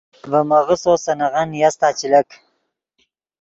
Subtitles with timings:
[0.29, 2.29] ڤے میغسّو سے نغن نیاستا چے لک